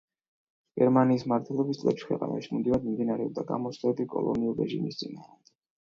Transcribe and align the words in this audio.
გერმანიის 0.79 1.25
მმართველობის 1.27 1.83
წლებში 1.83 2.09
ქვეყანაში 2.09 2.51
მუდმივად 2.55 2.89
მიმდინარეობდა 2.91 3.47
გამოსვლები 3.55 4.11
კოლონიალური 4.19 4.69
რეჟიმის 4.69 5.03
წინააღმდეგ. 5.05 5.59